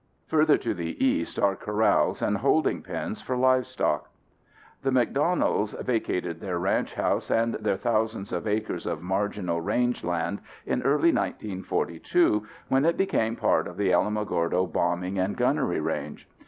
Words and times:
Further 0.29 0.57
to 0.57 0.73
the 0.73 1.05
east 1.05 1.37
are 1.37 1.55
corrals 1.55 2.23
and 2.23 2.37
holding 2.37 2.81
pens 2.81 3.21
for 3.21 3.37
livestock. 3.37 4.09
The 4.81 4.89
McDonalds 4.89 5.79
vacated 5.79 6.39
their 6.39 6.57
ranch 6.57 6.95
house 6.95 7.29
and 7.29 7.53
their 7.53 7.77
thousands 7.77 8.31
of 8.33 8.47
acres 8.47 8.87
of 8.87 9.03
marginal 9.03 9.61
range 9.61 10.03
land 10.03 10.41
in 10.65 10.81
early 10.81 11.11
1942 11.11 12.47
when 12.67 12.83
it 12.83 12.97
became 12.97 13.35
part 13.35 13.67
of 13.67 13.77
the 13.77 13.91
Alamogordo 13.91 14.65
Bombing 14.65 15.19
and 15.19 15.37
Gunnery 15.37 15.79
Range. 15.79 16.27